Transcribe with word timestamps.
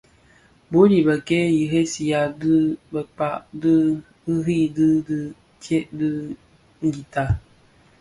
Bul 0.69 0.89
i 0.99 1.01
bëkéé 1.07 1.47
yi 1.57 1.63
ressiya 1.73 2.21
yi 2.41 2.57
bëkpàg 2.93 3.61
rì 4.45 4.59
di 4.75 4.87
đì 5.07 5.19
tyën 5.61 5.85
ti 5.97 6.09
ngüità. 6.83 7.23